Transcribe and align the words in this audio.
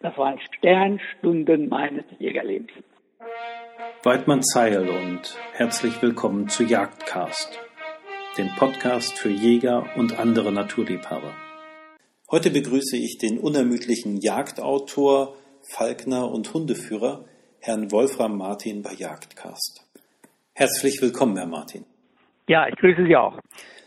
Das 0.00 0.16
waren 0.16 0.38
Sternstunden 0.38 1.68
meines 1.68 2.04
Jägerlebens. 2.20 2.70
Weidmann 4.04 4.44
Zeil 4.44 4.88
und 4.88 5.36
herzlich 5.54 6.00
willkommen 6.00 6.48
zu 6.48 6.62
Jagdcast, 6.62 7.58
dem 8.38 8.48
Podcast 8.56 9.18
für 9.18 9.28
Jäger 9.28 9.90
und 9.96 10.16
andere 10.20 10.52
Naturliebhaber. 10.52 11.34
Heute 12.30 12.50
begrüße 12.50 12.96
ich 12.96 13.18
den 13.18 13.40
unermüdlichen 13.40 14.20
Jagdautor, 14.20 15.34
Falkner 15.72 16.30
und 16.30 16.54
Hundeführer, 16.54 17.24
Herrn 17.58 17.90
Wolfram 17.90 18.38
Martin 18.38 18.82
bei 18.82 18.92
Jagdcast. 18.92 19.84
Herzlich 20.54 21.02
willkommen, 21.02 21.36
Herr 21.36 21.48
Martin. 21.48 21.84
Ja, 22.46 22.68
ich 22.68 22.76
grüße 22.76 23.04
Sie 23.04 23.16
auch. 23.16 23.36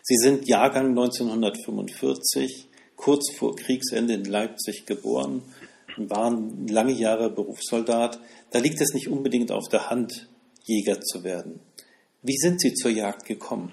Sie 0.02 0.18
sind 0.18 0.46
Jahrgang 0.46 0.90
1945, 0.90 2.68
kurz 2.98 3.34
vor 3.34 3.56
Kriegsende 3.56 4.16
in 4.16 4.26
Leipzig 4.26 4.86
geboren 4.86 5.44
waren 5.98 6.68
lange 6.68 6.92
Jahre 6.92 7.30
Berufssoldat. 7.30 8.20
Da 8.52 8.60
liegt 8.60 8.82
es 8.82 8.94
nicht 8.94 9.08
unbedingt 9.08 9.52
auf 9.52 9.68
der 9.70 9.90
Hand, 9.90 10.30
Jäger 10.64 11.00
zu 11.00 11.24
werden. 11.24 11.60
Wie 12.22 12.38
sind 12.38 12.62
Sie 12.62 12.74
zur 12.74 12.92
Jagd 12.92 13.26
gekommen? 13.26 13.72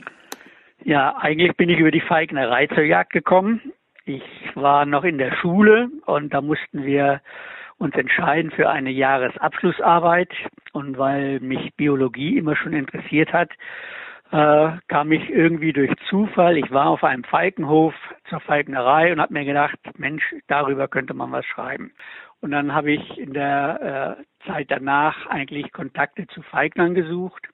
Ja, 0.85 1.17
eigentlich 1.17 1.57
bin 1.57 1.69
ich 1.69 1.79
über 1.79 1.91
die 1.91 2.01
Feignerei 2.01 2.67
zur 2.69 2.85
Jagd 2.85 3.12
gekommen. 3.12 3.73
Ich 4.05 4.23
war 4.55 4.87
noch 4.87 5.05
in 5.05 5.19
der 5.19 5.35
Schule 5.37 5.91
und 6.07 6.33
da 6.33 6.41
mussten 6.41 6.85
wir 6.85 7.21
uns 7.77 7.95
entscheiden 7.95 8.51
für 8.51 8.69
eine 8.71 8.91
Jahresabschlussarbeit. 8.91 10.31
Und 10.73 10.98
weil 10.98 11.41
mich 11.41 11.75
Biologie 11.77 12.39
immer 12.39 12.57
schon 12.57 12.73
interessiert 12.73 13.33
hat, 13.33 13.51
äh, 14.31 14.73
kam 14.89 15.13
ich 15.13 15.29
irgendwie 15.31 15.73
durch 15.73 15.91
Zufall. 16.09 16.59
Ich 16.59 16.71
war 16.71 16.87
auf 16.87 17.05
einem 17.05 17.25
Falkenhof 17.25 17.95
zur 18.29 18.41
Falknerei 18.41 19.13
und 19.13 19.21
habe 19.21 19.33
mir 19.33 19.45
gedacht, 19.45 19.79
Mensch, 19.97 20.35
darüber 20.49 20.89
könnte 20.89 21.15
man 21.15 21.33
was 21.33 21.47
schreiben. 21.47 21.93
Und 22.41 22.51
dann 22.51 22.75
habe 22.75 22.93
ich 22.93 23.19
in 23.19 23.33
der 23.33 24.19
äh, 24.19 24.47
Zeit 24.47 24.71
danach 24.71 25.27
eigentlich 25.27 25.73
Kontakte 25.73 26.27
zu 26.29 26.43
Falknern 26.43 26.95
gesucht 26.95 27.48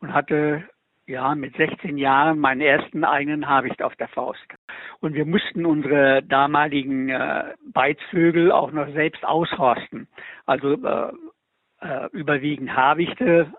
und 0.00 0.12
hatte 0.12 0.64
ja 1.06 1.34
mit 1.34 1.56
16 1.56 1.98
Jahren 1.98 2.38
meinen 2.38 2.60
ersten 2.60 3.04
eigenen 3.04 3.48
Habicht 3.48 3.82
auf 3.82 3.94
der 3.96 4.08
Faust. 4.08 4.46
Und 5.00 5.14
wir 5.14 5.26
mussten 5.26 5.66
unsere 5.66 6.22
damaligen 6.22 7.08
äh, 7.08 7.54
Beizvögel 7.72 8.52
auch 8.52 8.72
noch 8.72 8.88
selbst 8.92 9.24
aushorsten. 9.24 10.08
Also 10.46 10.74
äh, 10.74 11.12
äh, 11.80 12.08
überwiegend 12.12 12.74
Habichte, 12.74 13.52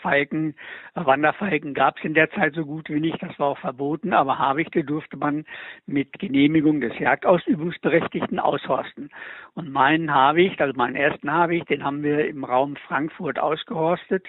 Falken, 0.00 0.54
Wanderfalken 0.94 1.74
gab 1.74 1.98
es 1.98 2.04
in 2.04 2.14
der 2.14 2.30
Zeit 2.30 2.54
so 2.54 2.64
gut 2.64 2.88
wie 2.88 3.00
nicht, 3.00 3.22
das 3.22 3.38
war 3.38 3.48
auch 3.48 3.58
verboten, 3.58 4.12
aber 4.12 4.38
Habichte 4.38 4.84
durfte 4.84 5.16
man 5.16 5.44
mit 5.86 6.18
Genehmigung 6.18 6.80
des 6.80 6.98
Jagdausübungsberechtigten 6.98 8.38
aushorsten. 8.38 9.10
Und 9.54 9.70
meinen 9.70 10.12
Habicht, 10.12 10.60
also 10.60 10.76
meinen 10.76 10.96
ersten 10.96 11.32
Habicht, 11.32 11.68
den 11.70 11.84
haben 11.84 12.02
wir 12.02 12.28
im 12.28 12.44
Raum 12.44 12.76
Frankfurt 12.76 13.38
ausgehorstet. 13.38 14.24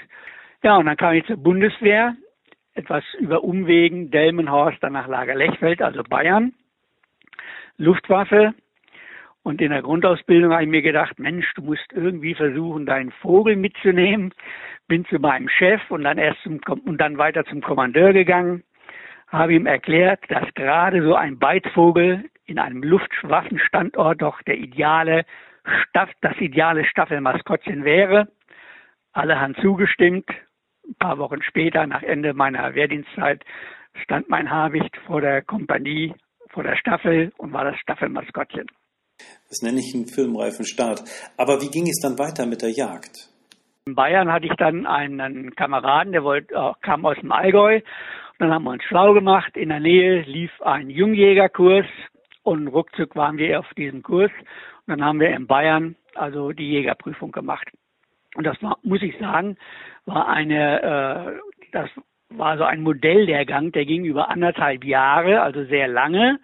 Ja, 0.64 0.78
und 0.78 0.86
dann 0.86 0.98
kam 0.98 1.14
ich 1.14 1.26
zur 1.26 1.38
Bundeswehr, 1.38 2.16
etwas 2.74 3.04
über 3.20 3.44
Umwegen, 3.44 4.12
Delmenhorst, 4.12 4.82
dann 4.82 4.94
nach 4.94 5.08
Lager 5.08 5.36
Lechfeld, 5.36 5.82
also 5.82 6.04
Bayern. 6.04 6.54
Luftwaffe, 7.78 8.54
und 9.44 9.62
in 9.62 9.72
der 9.72 9.82
Grundausbildung 9.82 10.52
habe 10.52 10.64
ich 10.64 10.70
mir 10.70 10.82
gedacht, 10.82 11.18
Mensch, 11.18 11.52
du 11.56 11.62
musst 11.62 11.92
irgendwie 11.94 12.36
versuchen, 12.36 12.86
deinen 12.86 13.12
Vogel 13.12 13.56
mitzunehmen. 13.56 14.34
Bin 14.88 15.06
zu 15.06 15.20
meinem 15.20 15.50
Chef 15.50 15.82
und 15.90 16.04
dann 16.04 16.18
erst 16.18 16.42
zum, 16.44 16.60
und 16.86 16.98
dann 17.00 17.18
weiter 17.18 17.46
zum 17.46 17.62
Kommandeur 17.62 18.12
gegangen, 18.12 18.64
habe 19.28 19.54
ihm 19.54 19.66
erklärt, 19.66 20.20
dass 20.30 20.54
gerade 20.56 21.04
so 21.04 21.16
ein 21.16 21.40
Beitvogel 21.40 22.26
in 22.46 22.60
einem 22.60 22.84
Luftwaffenstandort 22.84 24.22
doch 24.22 24.42
der 24.42 24.58
ideale 24.58 25.26
Staff, 25.84 26.10
das 26.22 26.36
ideale 26.38 26.84
Staffelmaskottchen 26.86 27.86
wäre. 27.86 28.28
Alle 29.14 29.40
haben 29.40 29.56
zugestimmt. 29.56 30.30
Ein 30.88 30.96
paar 30.96 31.20
Wochen 31.20 31.44
später, 31.44 31.86
nach 31.86 32.02
Ende 32.02 32.34
meiner 32.34 32.74
Wehrdienstzeit, 32.74 33.46
stand 34.02 34.30
mein 34.30 34.50
Habicht 34.50 34.98
vor 35.06 35.22
der 35.22 35.44
Kompanie, 35.44 36.16
vor 36.50 36.64
der 36.64 36.76
Staffel 36.76 37.32
und 37.38 37.54
war 37.54 37.64
das 37.64 37.78
Staffelmaskottchen. 37.78 38.68
Das 39.50 39.64
nenne 39.64 39.80
ich 39.80 39.96
einen 39.96 40.06
filmreifen 40.06 40.64
Start. 40.64 41.02
Aber 41.36 41.62
wie 41.62 41.70
ging 41.70 41.88
es 41.88 42.00
dann 42.02 42.20
weiter 42.20 42.46
mit 42.46 42.62
der 42.62 42.70
Jagd? 42.70 43.30
In 43.86 43.96
Bayern 43.96 44.32
hatte 44.32 44.46
ich 44.46 44.54
dann 44.58 44.86
einen 44.86 45.56
Kameraden, 45.56 46.14
der 46.14 46.24
wollte, 46.24 46.54
äh, 46.54 46.74
kam 46.82 47.04
aus 47.04 47.18
dem 47.20 47.32
Allgäu. 47.32 47.78
Und 47.78 47.84
dann 48.38 48.54
haben 48.54 48.64
wir 48.66 48.72
uns 48.72 48.84
schlau 48.84 49.14
gemacht. 49.14 49.58
In 49.58 49.70
der 49.70 49.80
Nähe 49.80 50.22
lief 50.22 50.52
ein 50.62 50.92
Jungjägerkurs 50.92 51.88
und 52.44 52.68
ruckzuck 52.68 53.16
waren 53.16 53.38
wir 53.38 53.60
auf 53.60 53.74
diesem 53.76 54.04
Kurs. 54.04 54.32
Und 54.86 55.00
dann 55.00 55.04
haben 55.04 55.20
wir 55.20 55.32
in 55.32 55.48
Bayern 55.48 55.96
also 56.14 56.52
die 56.52 56.70
Jägerprüfung 56.70 57.32
gemacht. 57.32 57.68
Und 58.36 58.46
das 58.46 58.62
war, 58.62 58.78
muss 58.84 59.02
ich 59.02 59.18
sagen, 59.18 59.58
war 60.06 60.28
eine, 60.28 60.84
äh, 60.84 61.40
das 61.72 61.90
war 62.30 62.58
so 62.60 62.66
ein 62.66 62.84
Modelllehrgang, 62.84 63.72
der 63.72 63.86
ging 63.86 64.06
über 64.06 64.30
anderthalb 64.30 64.84
Jahre, 64.84 65.42
also 65.42 65.66
sehr 65.66 65.88
lange 65.88 66.40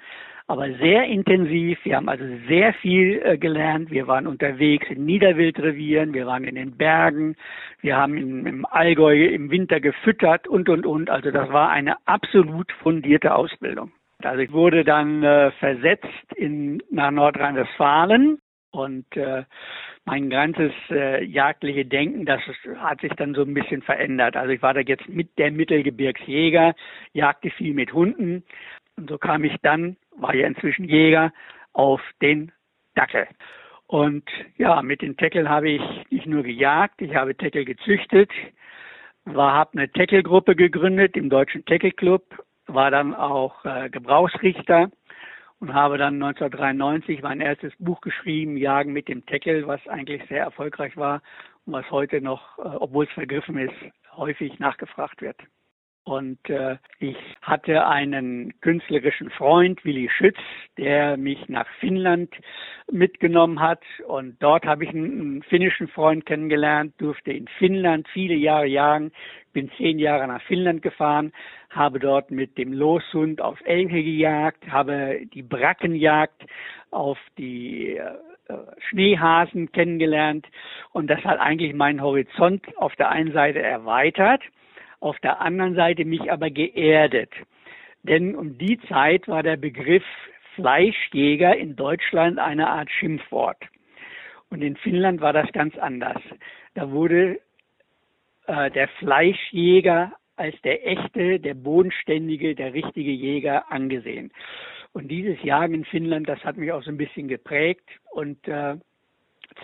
aber 0.48 0.72
sehr 0.76 1.06
intensiv. 1.06 1.80
Wir 1.84 1.96
haben 1.96 2.10
also 2.10 2.24
sehr 2.48 2.74
viel 2.74 3.22
äh, 3.24 3.38
gelernt. 3.38 3.90
Wir 3.90 4.08
waren 4.08 4.28
unterwegs 4.28 4.88
in 4.90 5.06
Niederwildrevieren, 5.06 6.14
wir 6.14 6.28
waren 6.28 6.44
in 6.44 6.56
den 6.56 6.78
Bergen, 6.78 7.36
wir 7.82 7.98
haben 7.98 8.16
in, 8.18 8.46
im 8.46 8.66
Allgäu 8.66 9.26
im 9.26 9.50
Winter 9.50 9.80
gefüttert 9.80 10.48
und, 10.48 10.70
und, 10.70 10.86
und. 10.86 11.10
Also 11.10 11.32
das 11.32 11.52
war 11.52 11.70
eine 11.70 11.96
absolut 12.06 12.72
fundierte 12.84 13.34
Ausbildung. 13.34 13.92
Also 14.24 14.40
ich 14.40 14.52
wurde 14.52 14.84
dann 14.84 15.24
äh, 15.24 15.52
versetzt 15.52 16.34
in, 16.36 16.82
nach 16.90 17.12
Nordrhein-Westfalen 17.12 18.40
und 18.72 19.06
äh, 19.18 19.44
mein 20.06 20.30
ganzes 20.30 20.72
äh, 20.92 21.24
jagdliche 21.24 21.86
Denken, 21.86 22.26
das 22.26 22.40
hat 22.78 23.02
sich 23.02 23.12
dann 23.14 23.34
so 23.34 23.42
ein 23.42 23.54
bisschen 23.54 23.82
verändert. 23.82 24.36
Also 24.36 24.52
ich 24.52 24.62
war 24.62 24.74
da 24.74 24.82
jetzt 24.82 25.10
mit 25.10 25.38
der 25.40 25.52
Mittelgebirgsjäger, 25.52 26.76
jagte 27.14 27.50
viel 27.50 27.74
mit 27.74 27.94
Hunden, 27.94 28.44
und 28.98 29.10
so 29.10 29.18
kam 29.18 29.44
ich 29.44 29.56
dann, 29.62 29.98
war 30.18 30.36
ja 30.36 30.48
inzwischen 30.48 30.86
Jäger, 30.86 31.32
auf 31.74 32.02
den 32.22 32.52
Dackel. 32.96 33.28
Und 33.88 34.24
ja, 34.58 34.82
mit 34.82 35.02
den 35.02 35.18
Teckeln 35.18 35.50
habe 35.50 35.70
ich 35.70 35.82
nicht 36.10 36.26
nur 36.26 36.44
gejagt, 36.44 37.02
ich 37.02 37.16
habe 37.16 37.36
Teckel 37.36 37.66
gezüchtet, 37.66 38.32
war, 39.26 39.54
habe 39.54 39.78
eine 39.78 39.92
Teckelgruppe 39.92 40.56
gegründet 40.56 41.16
im 41.16 41.30
Deutschen 41.30 41.66
Teckelclub, 41.66 42.24
war 42.68 42.90
dann 42.90 43.14
auch 43.14 43.64
äh, 43.66 43.90
Gebrauchsrichter 43.90 44.90
und 45.60 45.74
habe 45.74 45.98
dann 45.98 46.16
1993 46.22 47.22
mein 47.22 47.42
erstes 47.42 47.74
Buch 47.78 48.02
geschrieben, 48.02 48.58
Jagen 48.58 48.94
mit 48.94 49.08
dem 49.08 49.26
Teckel, 49.26 49.68
was 49.68 49.86
eigentlich 49.88 50.24
sehr 50.30 50.44
erfolgreich 50.44 50.98
war 50.98 51.22
und 51.66 51.74
was 51.74 51.90
heute 51.92 52.22
noch, 52.22 52.58
äh, 52.58 52.62
obwohl 52.62 53.06
es 53.06 53.12
vergriffen 53.12 53.58
ist, 53.58 53.76
häufig 54.16 54.58
nachgefragt 54.60 55.22
wird. 55.22 55.38
Und 56.06 56.38
äh, 56.52 56.78
ich 57.00 57.18
hatte 57.42 57.88
einen 57.88 58.54
künstlerischen 58.62 59.32
Freund, 59.32 59.84
Willi 59.84 60.08
Schütz, 60.16 60.38
der 60.78 61.18
mich 61.18 61.50
nach 61.50 61.68
Finnland 61.80 62.30
mitgenommen 62.92 63.60
hat. 63.60 63.82
Und 64.08 64.38
dort 64.40 64.68
habe 64.68 64.84
ich 64.84 64.92
einen, 64.92 65.42
finnischen 65.42 65.88
Freund 65.88 66.28
kennengelernt, 66.28 66.94
durfte 67.00 67.32
in 67.32 67.48
Finnland 67.58 68.08
viele 68.10 68.36
Jahre 68.36 68.68
jagen, 68.68 69.12
bin 69.52 69.72
zehn 69.78 69.98
Jahre 69.98 70.28
nach 70.28 70.44
Finnland 70.44 70.84
gefahren, 70.84 71.34
habe 71.72 71.98
dort 71.98 72.30
mit 72.30 72.56
dem 72.60 72.72
Loshund 72.72 73.42
auf 73.42 73.60
Elche 73.66 74.04
gejagt, 74.04 74.64
habe 74.70 75.22
die 75.34 75.42
Brackenjagd 75.42 76.46
auf 76.92 77.18
die 77.40 77.98
äh, 77.98 78.54
Schneehasen 78.90 79.72
kennengelernt. 79.72 80.46
Und 80.92 81.08
das 81.08 81.24
hat 81.24 81.40
eigentlich 81.40 81.74
meinen 81.74 82.04
Horizont 82.04 82.62
auf 82.78 82.96
der 82.96 83.10
einen 83.10 83.34
Seite 83.34 83.60
erweitert 83.60 84.44
auf 85.06 85.20
der 85.20 85.40
anderen 85.40 85.76
Seite 85.76 86.04
mich 86.04 86.32
aber 86.32 86.50
geerdet. 86.50 87.32
Denn 88.02 88.36
um 88.36 88.58
die 88.58 88.80
Zeit 88.90 89.28
war 89.28 89.44
der 89.44 89.56
Begriff 89.56 90.04
Fleischjäger 90.56 91.56
in 91.56 91.76
Deutschland 91.76 92.40
eine 92.40 92.68
Art 92.68 92.90
Schimpfwort. 92.90 93.58
Und 94.50 94.64
in 94.64 94.76
Finnland 94.78 95.22
war 95.22 95.32
das 95.32 95.52
ganz 95.52 95.78
anders. 95.78 96.22
Da 96.74 96.90
wurde 96.90 97.40
äh, 98.48 98.72
der 98.72 98.88
Fleischjäger 99.00 100.12
als 100.38 100.60
der 100.64 100.88
echte, 100.88 101.40
der 101.40 101.54
bodenständige, 101.54 102.56
der 102.56 102.74
richtige 102.74 103.12
Jäger 103.12 103.72
angesehen. 103.72 104.32
Und 104.92 105.10
dieses 105.10 105.42
Jagen 105.44 105.74
in 105.76 105.86
Finnland, 105.86 106.28
das 106.28 106.44
hat 106.44 106.58
mich 106.58 106.72
auch 106.72 106.84
so 106.84 106.90
ein 106.90 106.98
bisschen 106.98 107.28
geprägt 107.28 107.88
und 108.12 108.48
äh, 108.48 108.76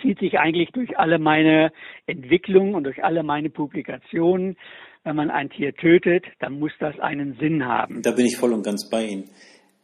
zieht 0.02 0.20
sich 0.20 0.40
eigentlich 0.40 0.72
durch 0.72 0.98
alle 0.98 1.20
meine 1.20 1.72
Entwicklungen 2.06 2.76
und 2.76 2.84
durch 2.84 3.04
alle 3.04 3.24
meine 3.24 3.50
Publikationen 3.50 4.58
wenn 5.04 5.16
man 5.16 5.32
ein 5.32 5.50
Tier 5.50 5.74
tötet, 5.74 6.26
dann 6.40 6.60
muss 6.60 6.72
das 6.80 7.00
einen 7.00 7.36
Sinn 7.40 7.66
haben. 7.66 8.02
Da 8.02 8.12
bin 8.12 8.26
ich 8.26 8.38
voll 8.38 8.54
und 8.54 8.64
ganz 8.64 8.90
bei 8.90 9.06
Ihnen. 9.06 9.30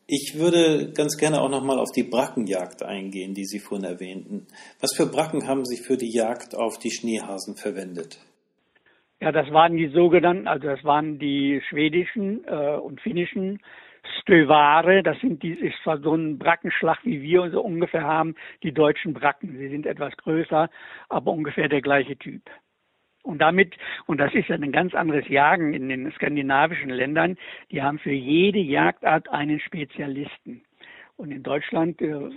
Ich 0.09 0.35
würde 0.37 0.93
ganz 0.93 1.17
gerne 1.17 1.41
auch 1.41 1.49
nochmal 1.49 1.79
auf 1.79 1.91
die 1.93 2.03
Brackenjagd 2.03 2.81
eingehen, 2.83 3.33
die 3.33 3.43
Sie 3.43 3.59
vorhin 3.59 3.85
erwähnten. 3.85 4.47
Was 4.79 4.95
für 4.95 5.05
Bracken 5.05 5.47
haben 5.47 5.65
Sie 5.65 5.83
für 5.83 5.97
die 5.97 6.15
Jagd 6.15 6.55
auf 6.55 6.77
die 6.79 6.91
Schneehasen 6.91 7.57
verwendet? 7.57 8.17
Ja, 9.19 9.31
das 9.31 9.51
waren 9.51 9.75
die 9.75 9.87
sogenannten, 9.87 10.47
also 10.47 10.67
das 10.67 10.83
waren 10.83 11.19
die 11.19 11.61
schwedischen 11.67 12.45
äh, 12.45 12.77
und 12.77 13.01
finnischen 13.01 13.59
Stövare, 14.21 15.03
das 15.03 15.19
sind 15.19 15.43
die, 15.43 15.53
ist 15.53 15.75
zwar 15.83 15.99
so 15.99 16.13
ein 16.13 16.37
Brackenschlag 16.37 16.99
wie 17.03 17.21
wir 17.21 17.49
so 17.51 17.61
ungefähr 17.61 18.03
haben, 18.03 18.35
die 18.63 18.71
deutschen 18.71 19.13
Bracken. 19.13 19.57
Sie 19.57 19.69
sind 19.69 19.85
etwas 19.85 20.15
größer, 20.17 20.69
aber 21.09 21.31
ungefähr 21.31 21.67
der 21.67 21.81
gleiche 21.81 22.15
Typ. 22.15 22.43
Und 23.27 23.39
damit, 23.39 23.75
und 24.06 24.19
das 24.19 24.33
ist 24.33 24.47
ja 24.47 24.56
ein 24.56 24.71
ganz 24.71 24.95
anderes 24.95 25.27
Jagen 25.27 25.74
in 25.74 25.89
den 25.89 26.12
skandinavischen 26.13 26.89
Ländern, 26.89 27.38
die 27.71 27.81
haben 27.81 28.00
für 28.00 28.12
jede 28.12 28.59
Jagdart 28.59 29.29
einen 29.29 29.59
Spezialisten. 29.59 30.62
Und 31.18 31.31
in 31.31 31.44
Deutschland 31.44 32.01
äh, 32.01 32.29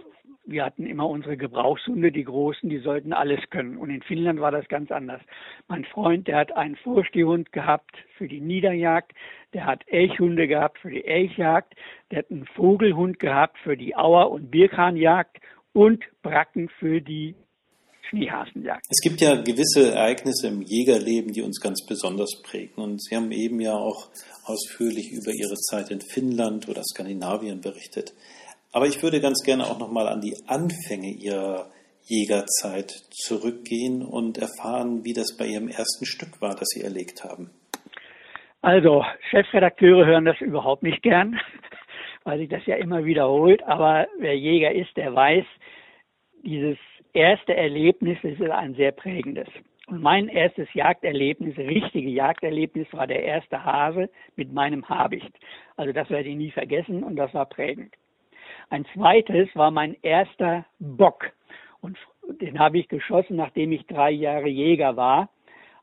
wir 0.50 0.64
hatten 0.64 0.86
immer 0.86 1.08
unsere 1.08 1.36
Gebrauchshunde, 1.36 2.10
die 2.10 2.24
großen, 2.24 2.68
die 2.68 2.78
sollten 2.78 3.12
alles 3.12 3.40
können. 3.50 3.76
Und 3.76 3.90
in 3.90 4.02
Finnland 4.02 4.40
war 4.40 4.50
das 4.50 4.66
ganz 4.68 4.90
anders. 4.90 5.20
Mein 5.68 5.84
Freund, 5.84 6.26
der 6.26 6.38
hat 6.38 6.56
einen 6.56 6.76
Vorstehhund 6.76 7.52
gehabt 7.52 7.96
für 8.16 8.26
die 8.26 8.40
Niederjagd, 8.40 9.12
der 9.52 9.66
hat 9.66 9.84
Elchhunde 9.86 10.48
gehabt 10.48 10.78
für 10.78 10.90
die 10.90 11.04
Elchjagd, 11.04 11.74
der 12.10 12.20
hat 12.20 12.30
einen 12.30 12.46
Vogelhund 12.46 13.18
gehabt 13.18 13.58
für 13.58 13.76
die 13.76 13.96
Auer- 13.96 14.30
und 14.30 14.50
Birkhahnjagd 14.50 15.40
und 15.72 16.04
Bracken 16.22 16.68
für 16.68 17.00
die 17.00 17.36
Schneehasenjagd. 18.10 18.86
Es 18.90 19.00
gibt 19.02 19.20
ja 19.20 19.36
gewisse 19.36 19.92
Ereignisse 19.92 20.48
im 20.48 20.62
Jägerleben, 20.62 21.32
die 21.32 21.42
uns 21.42 21.60
ganz 21.60 21.86
besonders 21.86 22.42
prägen. 22.42 22.82
Und 22.82 23.02
Sie 23.02 23.16
haben 23.16 23.32
eben 23.32 23.60
ja 23.60 23.74
auch 23.74 24.08
ausführlich 24.44 25.12
über 25.12 25.32
Ihre 25.32 25.54
Zeit 25.54 25.90
in 25.90 26.00
Finnland 26.00 26.68
oder 26.68 26.82
Skandinavien 26.82 27.60
berichtet. 27.60 28.12
Aber 28.72 28.86
ich 28.86 29.02
würde 29.02 29.20
ganz 29.20 29.42
gerne 29.44 29.64
auch 29.64 29.78
nochmal 29.78 30.08
an 30.08 30.20
die 30.20 30.36
Anfänge 30.46 31.10
Ihrer 31.10 31.70
Jägerzeit 32.04 32.90
zurückgehen 33.10 34.02
und 34.02 34.38
erfahren, 34.38 35.04
wie 35.04 35.12
das 35.12 35.36
bei 35.36 35.46
Ihrem 35.46 35.68
ersten 35.68 36.06
Stück 36.06 36.40
war, 36.40 36.54
das 36.54 36.68
Sie 36.74 36.82
erlegt 36.82 37.22
haben. 37.24 37.50
Also, 38.62 39.04
Chefredakteure 39.30 40.04
hören 40.04 40.24
das 40.24 40.40
überhaupt 40.40 40.82
nicht 40.82 41.02
gern, 41.02 41.38
weil 42.24 42.38
sich 42.38 42.48
das 42.48 42.66
ja 42.66 42.76
immer 42.76 43.04
wiederholt. 43.04 43.62
Aber 43.62 44.06
wer 44.18 44.36
Jäger 44.36 44.72
ist, 44.72 44.96
der 44.96 45.14
weiß, 45.14 45.44
dieses 46.42 46.76
erste 47.12 47.56
Erlebnis 47.56 48.18
ist 48.22 48.40
ein 48.42 48.74
sehr 48.74 48.92
prägendes. 48.92 49.48
Und 49.86 50.02
mein 50.02 50.28
erstes 50.28 50.72
Jagderlebnis, 50.72 51.56
richtige 51.58 52.08
Jagderlebnis, 52.08 52.86
war 52.92 53.06
der 53.06 53.24
erste 53.24 53.64
Hase 53.64 54.08
mit 54.36 54.52
meinem 54.52 54.88
Habicht. 54.88 55.32
Also 55.76 55.92
das 55.92 56.08
werde 56.10 56.28
ich 56.28 56.36
nie 56.36 56.52
vergessen 56.52 57.02
und 57.02 57.16
das 57.16 57.34
war 57.34 57.46
prägend. 57.46 57.94
Ein 58.68 58.86
zweites 58.94 59.48
war 59.56 59.72
mein 59.72 59.96
erster 60.02 60.64
Bock. 60.78 61.30
Und 61.80 61.98
den 62.40 62.58
habe 62.58 62.78
ich 62.78 62.88
geschossen, 62.88 63.36
nachdem 63.36 63.72
ich 63.72 63.86
drei 63.86 64.10
Jahre 64.10 64.48
Jäger 64.48 64.96
war. 64.96 65.28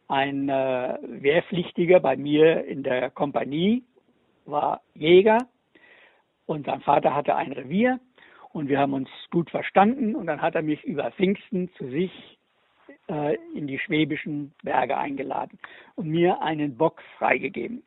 Ein 0.07 0.47
äh, 0.47 0.97
Wehrpflichtiger 1.01 1.99
bei 1.99 2.15
mir 2.15 2.63
in 2.63 2.83
der 2.83 3.09
Kompanie 3.09 3.83
war 4.45 4.81
Jäger 4.93 5.39
und 6.45 6.65
sein 6.65 6.79
Vater 6.79 7.13
hatte 7.13 7.35
ein 7.35 7.51
Revier 7.51 7.99
und 8.57 8.69
wir 8.69 8.79
haben 8.79 8.93
uns 8.93 9.09
gut 9.29 9.51
verstanden 9.51 10.15
und 10.15 10.25
dann 10.25 10.41
hat 10.41 10.55
er 10.55 10.63
mich 10.63 10.83
über 10.83 11.11
Pfingsten 11.11 11.69
zu 11.77 11.87
sich 11.89 12.11
äh, 13.07 13.37
in 13.53 13.67
die 13.67 13.77
schwäbischen 13.77 14.51
Berge 14.63 14.97
eingeladen 14.97 15.59
und 15.95 16.07
mir 16.09 16.41
einen 16.41 16.75
Bock 16.75 17.03
freigegeben. 17.19 17.83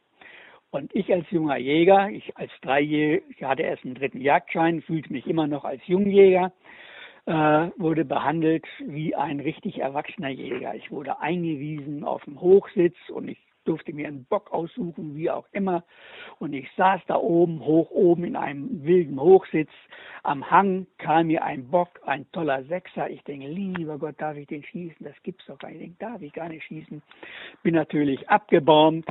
Und 0.70 0.94
ich 0.94 1.12
als 1.12 1.28
junger 1.32 1.56
Jäger, 1.56 2.08
ich 2.10 2.36
als 2.36 2.52
Dreijähriger, 2.62 3.24
ich 3.30 3.42
hatte 3.42 3.62
erst 3.62 3.84
einen 3.84 3.96
dritten 3.96 4.20
Jagdschein, 4.20 4.82
fühlte 4.82 5.12
mich 5.12 5.26
immer 5.26 5.48
noch 5.48 5.64
als 5.64 5.84
Jungjäger, 5.88 6.52
äh, 7.26 7.32
wurde 7.76 8.04
behandelt 8.04 8.64
wie 8.78 9.16
ein 9.16 9.40
richtig 9.40 9.80
erwachsener 9.80 10.28
Jäger. 10.28 10.76
Ich 10.76 10.92
wurde 10.92 11.18
eingewiesen 11.18 12.04
auf 12.04 12.22
dem 12.26 12.40
Hochsitz 12.40 12.96
und 13.08 13.28
ich 13.28 13.38
durfte 13.64 13.92
mir 13.92 14.08
einen 14.08 14.24
Bock 14.24 14.52
aussuchen, 14.52 15.14
wie 15.14 15.30
auch 15.30 15.46
immer. 15.52 15.84
Und 16.38 16.52
ich 16.52 16.68
saß 16.76 17.00
da 17.06 17.16
oben, 17.16 17.60
hoch 17.60 17.90
oben 17.90 18.24
in 18.24 18.36
einem 18.36 18.84
wilden 18.84 19.20
Hochsitz. 19.20 19.70
Am 20.22 20.50
Hang 20.50 20.86
kam 20.98 21.28
mir 21.28 21.44
ein 21.44 21.68
Bock, 21.68 22.00
ein 22.04 22.30
toller 22.32 22.64
Sechser. 22.64 23.10
Ich 23.10 23.22
denke, 23.24 23.48
lieber 23.48 23.98
Gott, 23.98 24.16
darf 24.18 24.36
ich 24.36 24.46
den 24.46 24.62
schießen? 24.62 25.04
Das 25.04 25.14
gibt's 25.22 25.46
doch 25.46 25.58
gar 25.58 25.68
nicht. 25.68 25.80
Ich 25.80 25.86
denke, 25.86 25.96
darf 25.98 26.22
ich 26.22 26.32
gar 26.32 26.48
nicht 26.48 26.64
schießen. 26.64 27.02
Bin 27.62 27.74
natürlich 27.74 28.28
abgebombt, 28.28 29.08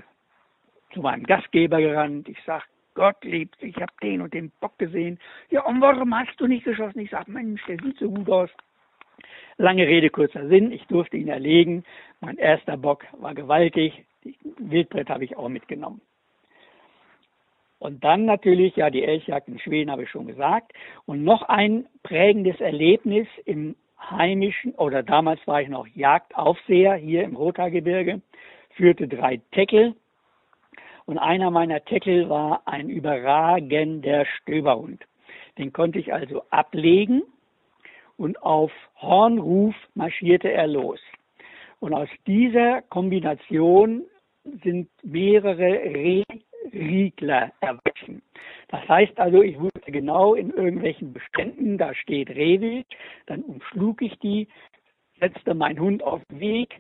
zu 0.94 1.02
meinem 1.02 1.24
Gastgeber 1.24 1.80
gerannt. 1.80 2.28
Ich 2.28 2.38
sag, 2.46 2.68
Gott 2.96 3.24
liebt, 3.24 3.62
ich 3.64 3.76
habe 3.78 3.94
den 4.02 4.22
und 4.22 4.34
den 4.34 4.52
Bock 4.60 4.78
gesehen. 4.78 5.20
Ja, 5.50 5.66
und 5.66 5.80
warum 5.82 6.14
hast 6.14 6.40
du 6.40 6.48
nicht 6.48 6.66
geschossen? 6.66 7.00
Ich 7.00 7.12
sag, 7.12 7.28
Mensch, 7.28 7.64
der 7.66 7.78
sieht 7.78 7.98
so 7.98 8.10
gut 8.10 8.30
aus. 8.30 8.50
Lange 9.58 9.86
Rede, 9.86 10.10
kurzer 10.10 10.48
Sinn. 10.48 10.72
Ich 10.72 10.86
durfte 10.88 11.18
ihn 11.18 11.28
erlegen. 11.28 11.84
Mein 12.22 12.38
erster 12.38 12.78
Bock 12.78 13.06
war 13.14 13.36
gewaltig. 13.36 14.06
Die 14.24 14.38
Wildbrett 14.58 15.10
habe 15.10 15.24
ich 15.24 15.38
auch 15.38 15.50
mitgenommen. 15.50 16.02
Und 17.80 18.04
dann 18.04 18.26
natürlich, 18.26 18.76
ja, 18.76 18.90
die 18.90 19.04
Elchjagd 19.04 19.48
in 19.48 19.60
Schweden 19.60 19.90
habe 19.90 20.04
ich 20.04 20.10
schon 20.10 20.28
gesagt. 20.28 20.74
Und 21.06 21.24
noch 21.24 21.44
ein 21.44 21.88
prägendes 22.04 22.60
Erlebnis 22.60 23.28
im 23.46 23.76
heimischen, 24.00 24.74
oder 24.76 25.04
damals 25.04 25.46
war 25.48 25.62
ich 25.62 25.70
noch 25.70 25.88
Jagdaufseher 25.88 26.96
hier 26.96 27.24
im 27.24 27.36
Rothaargebirge, 27.36 28.22
führte 28.76 29.08
drei 29.08 29.42
Teckel 29.52 29.96
und 31.06 31.18
einer 31.18 31.52
meiner 31.52 31.84
Tackle 31.84 32.30
war 32.30 32.62
ein 32.66 32.90
überragender 32.90 34.26
Stöberhund. 34.26 35.04
Den 35.58 35.74
konnte 35.74 36.00
ich 36.00 36.14
also 36.14 36.44
ablegen 36.50 37.24
und 38.18 38.42
auf 38.44 38.72
Hornruf 39.02 39.76
marschierte 39.96 40.52
er 40.52 40.68
los. 40.68 41.00
Und 41.80 41.94
aus 41.94 42.10
dieser 42.28 42.82
Kombination 42.84 44.04
sind 44.64 44.90
mehrere 45.04 46.26
Rehriegler 46.74 47.52
erwachsen. 47.62 48.22
Das 48.70 48.88
heißt 48.88 49.20
also, 49.20 49.42
ich 49.42 49.60
wusste 49.60 49.92
genau 49.92 50.34
in 50.36 50.52
irgendwelchen 50.52 51.14
Beständen, 51.14 51.78
da 51.78 51.94
steht 51.94 52.30
Rehwild, 52.30 52.86
dann 53.26 53.42
umschlug 53.44 54.02
ich 54.02 54.18
die, 54.20 54.48
setzte 55.20 55.54
meinen 55.54 55.80
Hund 55.80 56.04
auf 56.04 56.22
den 56.30 56.40
Weg, 56.40 56.80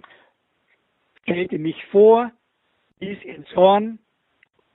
stellte 1.24 1.58
mich 1.58 1.84
vor, 1.88 2.32
ließ 3.00 3.24
ins 3.24 3.56
Horn 3.56 4.00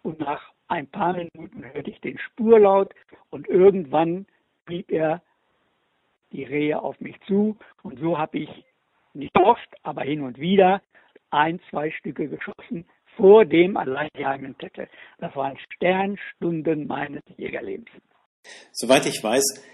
und 0.02 0.20
nach 0.20 0.52
ein 0.68 0.86
paar 0.86 1.14
Minuten 1.14 1.64
hörte 1.72 1.90
ich 1.90 2.00
den 2.00 2.18
Spurlaut 2.18 2.94
und 3.30 3.48
irgendwann 3.48 4.26
blieb 4.64 4.90
er 4.90 5.22
die 6.32 6.44
Rehe 6.44 6.80
auf 6.80 7.00
mich 7.00 7.20
zu 7.26 7.56
und 7.82 7.98
so 8.00 8.18
habe 8.18 8.38
ich 8.38 8.64
nicht 9.14 9.36
oft, 9.36 9.68
aber 9.82 10.02
hin 10.02 10.22
und 10.22 10.38
wieder 10.38 10.82
ein, 11.30 11.60
zwei 11.70 11.90
Stücke 11.90 12.28
geschossen 12.28 12.86
vor 13.16 13.44
dem 13.44 13.76
alleinjagenden 13.76 14.56
Tette. 14.58 14.88
Das 15.18 15.34
waren 15.36 15.58
Sternstunden 15.74 16.86
meines 16.86 17.22
Jägerlebens. 17.36 17.90
Soweit 18.72 19.06
ich 19.06 19.22
weiß, 19.22 19.64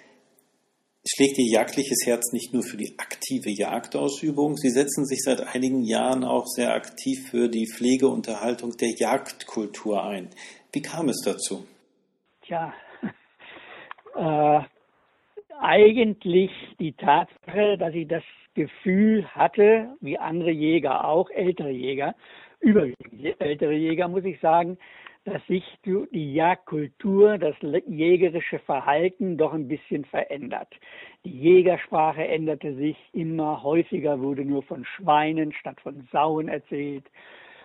schlägt 1.06 1.38
Ihr 1.38 1.50
jagdliches 1.52 2.06
Herz 2.06 2.32
nicht 2.32 2.52
nur 2.52 2.62
für 2.62 2.76
die 2.76 2.94
aktive 2.98 3.50
Jagdausübung, 3.50 4.56
Sie 4.56 4.70
setzen 4.70 5.06
sich 5.06 5.22
seit 5.22 5.40
einigen 5.54 5.82
Jahren 5.82 6.24
auch 6.24 6.46
sehr 6.46 6.74
aktiv 6.74 7.28
für 7.30 7.48
die 7.48 7.66
Pflege 7.66 8.08
und 8.08 8.28
Erhaltung 8.28 8.76
der 8.76 8.90
Jagdkultur 8.96 10.04
ein. 10.04 10.30
Wie 10.72 10.82
kam 10.82 11.08
es 11.08 11.22
dazu? 11.24 11.66
Tja, 12.42 12.72
äh, 14.16 14.60
eigentlich 15.60 16.50
die 16.78 16.92
Tatsache, 16.92 17.76
dass 17.78 17.94
ich 17.94 18.06
das 18.06 18.22
Gefühl 18.54 19.26
hatte, 19.28 19.96
wie 20.00 20.18
andere 20.18 20.50
Jäger 20.50 21.04
auch, 21.04 21.30
ältere 21.30 21.70
Jäger, 21.70 22.14
überwiegend 22.60 23.40
ältere 23.40 23.74
Jäger, 23.74 24.08
muss 24.08 24.24
ich 24.24 24.40
sagen, 24.40 24.78
dass 25.24 25.44
sich 25.46 25.64
die 25.84 26.32
Jagdkultur, 26.32 27.36
das 27.36 27.54
jägerische 27.86 28.58
Verhalten 28.60 29.36
doch 29.36 29.52
ein 29.52 29.68
bisschen 29.68 30.04
verändert. 30.06 30.72
Die 31.24 31.38
Jägersprache 31.38 32.26
änderte 32.26 32.74
sich 32.74 32.96
immer 33.12 33.62
häufiger, 33.62 34.20
wurde 34.20 34.44
nur 34.44 34.62
von 34.62 34.84
Schweinen 34.84 35.52
statt 35.52 35.80
von 35.82 36.08
Sauen 36.10 36.48
erzählt. 36.48 37.04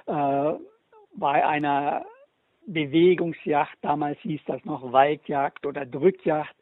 Äh, 0.08 0.54
bei 1.16 1.48
einer 1.48 2.06
Bewegungsjagd, 2.68 3.78
damals 3.82 4.20
hieß 4.20 4.42
das 4.48 4.64
noch 4.66 4.92
Waldjagd 4.92 5.66
oder 5.66 5.86
Drückjagd, 5.86 6.56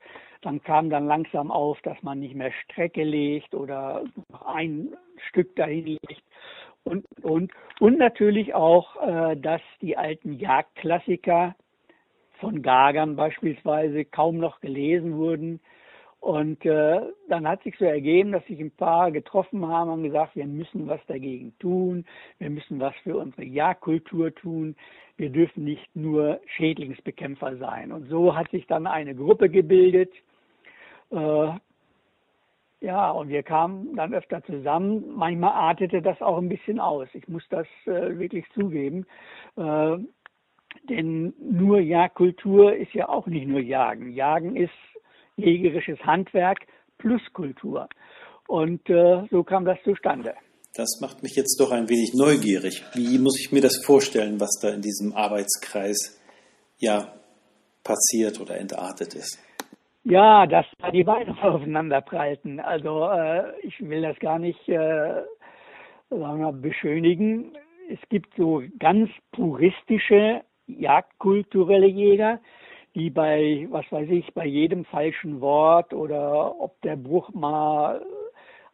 dann 0.43 0.61
kam 0.63 0.89
dann 0.89 1.07
langsam 1.07 1.51
auf, 1.51 1.81
dass 1.81 2.01
man 2.03 2.19
nicht 2.19 2.35
mehr 2.35 2.51
Strecke 2.63 3.03
legt 3.03 3.55
oder 3.55 4.03
ein 4.45 4.95
Stück 5.29 5.55
dahin 5.55 5.85
legt, 5.85 6.23
und, 6.83 7.05
und, 7.21 7.51
und 7.79 7.97
natürlich 7.97 8.53
auch, 8.53 9.01
äh, 9.01 9.37
dass 9.37 9.61
die 9.81 9.97
alten 9.97 10.33
Jagdklassiker 10.33 11.55
von 12.39 12.61
Gagern 12.61 13.15
beispielsweise 13.15 14.03
kaum 14.03 14.37
noch 14.37 14.59
gelesen 14.59 15.17
wurden. 15.17 15.61
Und 16.19 16.65
äh, 16.65 17.01
dann 17.27 17.47
hat 17.47 17.63
sich 17.63 17.77
so 17.77 17.85
ergeben, 17.85 18.31
dass 18.31 18.45
sich 18.45 18.59
ein 18.59 18.71
paar 18.71 19.11
getroffen 19.11 19.67
haben 19.67 19.91
und 19.91 20.03
gesagt, 20.03 20.35
wir 20.35 20.45
müssen 20.45 20.87
was 20.87 21.01
dagegen 21.07 21.53
tun, 21.59 22.05
wir 22.39 22.49
müssen 22.49 22.79
was 22.79 22.95
für 23.03 23.17
unsere 23.17 23.43
Jagdkultur 23.43 24.33
tun, 24.33 24.75
wir 25.17 25.29
dürfen 25.29 25.65
nicht 25.65 25.93
nur 25.95 26.39
Schädlingsbekämpfer 26.55 27.57
sein. 27.57 27.91
Und 27.91 28.07
so 28.07 28.35
hat 28.35 28.49
sich 28.51 28.67
dann 28.67 28.87
eine 28.87 29.15
Gruppe 29.15 29.49
gebildet, 29.49 30.13
ja, 32.83 33.11
und 33.11 33.29
wir 33.29 33.43
kamen 33.43 33.95
dann 33.95 34.13
öfter 34.13 34.43
zusammen. 34.43 35.15
Manchmal 35.15 35.53
artete 35.53 36.01
das 36.01 36.21
auch 36.21 36.37
ein 36.37 36.49
bisschen 36.49 36.79
aus. 36.81 37.07
Ich 37.13 37.27
muss 37.29 37.43
das 37.49 37.65
äh, 37.85 38.19
wirklich 38.19 38.45
zugeben. 38.53 39.05
Äh, 39.55 39.97
Denn 40.89 41.33
nur 41.39 41.79
Jagdkultur 41.79 42.75
ist 42.75 42.93
ja 42.93 43.07
auch 43.07 43.27
nicht 43.27 43.47
nur 43.47 43.61
Jagen. 43.61 44.11
Jagen 44.11 44.57
ist 44.57 44.73
jägerisches 45.37 45.99
Handwerk 45.99 46.59
plus 46.97 47.21
Kultur. 47.31 47.87
Und 48.47 48.89
äh, 48.89 49.23
so 49.31 49.43
kam 49.43 49.63
das 49.63 49.77
zustande. 49.83 50.33
Das 50.75 50.99
macht 50.99 51.23
mich 51.23 51.35
jetzt 51.35 51.57
doch 51.59 51.71
ein 51.71 51.87
wenig 51.87 52.13
neugierig. 52.15 52.83
Wie 52.95 53.17
muss 53.19 53.39
ich 53.39 53.51
mir 53.51 53.61
das 53.61 53.81
vorstellen, 53.85 54.39
was 54.39 54.59
da 54.61 54.69
in 54.69 54.81
diesem 54.81 55.13
Arbeitskreis 55.13 56.19
ja 56.79 57.13
passiert 57.83 58.41
oder 58.41 58.57
entartet 58.57 59.13
ist? 59.13 59.37
Ja, 60.03 60.45
dass 60.45 60.65
da 60.79 60.91
die 60.91 61.03
Beine 61.03 61.35
aufeinander 61.41 62.01
prallten. 62.01 62.59
Also 62.59 63.07
äh, 63.09 63.59
ich 63.61 63.79
will 63.81 64.01
das 64.01 64.19
gar 64.19 64.39
nicht 64.39 64.67
äh, 64.67 65.23
sagen 66.09 66.39
wir, 66.39 66.51
beschönigen. 66.51 67.53
Es 67.89 67.99
gibt 68.09 68.33
so 68.37 68.63
ganz 68.79 69.09
puristische 69.31 70.41
jagdkulturelle 70.67 71.87
Jäger, 71.87 72.39
die 72.95 73.09
bei, 73.09 73.67
was 73.69 73.89
weiß 73.91 74.09
ich, 74.09 74.33
bei 74.33 74.45
jedem 74.45 74.85
falschen 74.85 75.41
Wort 75.41 75.93
oder 75.93 76.59
ob 76.59 76.79
der 76.81 76.95
Bruch 76.95 77.29
mal 77.33 78.05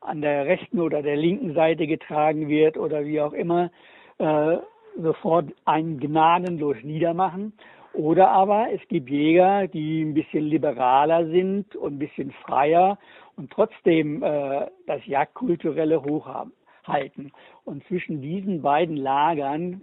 an 0.02 0.22
der 0.22 0.46
rechten 0.46 0.80
oder 0.80 1.02
der 1.02 1.16
linken 1.16 1.54
Seite 1.54 1.88
getragen 1.88 2.48
wird 2.48 2.78
oder 2.78 3.06
wie 3.06 3.22
auch 3.22 3.34
immer, 3.34 3.72
äh, 4.18 4.58
sofort 4.98 5.52
einen 5.66 6.00
gnadenlos 6.00 6.78
niedermachen. 6.84 7.54
Oder 8.00 8.30
aber 8.30 8.68
es 8.72 8.80
gibt 8.88 9.10
Jäger, 9.10 9.68
die 9.68 10.04
ein 10.04 10.14
bisschen 10.14 10.46
liberaler 10.46 11.28
sind 11.28 11.76
und 11.76 11.96
ein 11.96 12.00
bisschen 12.00 12.32
freier 12.32 12.98
und 13.36 13.52
trotzdem 13.52 14.24
äh, 14.24 14.68
das 14.88 15.06
Jagdkulturelle 15.06 16.02
hochhalten. 16.02 17.34
Und 17.66 17.86
zwischen 17.88 18.22
diesen 18.22 18.62
beiden 18.62 18.96
Lagern, 18.96 19.82